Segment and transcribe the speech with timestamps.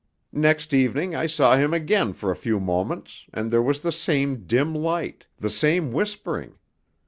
[0.33, 4.47] "Next evening I saw him again for a few moments, and there was the same
[4.47, 6.55] dim light, the same whispering.